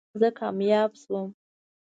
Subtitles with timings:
[0.19, 1.29] زه کامیاب شوم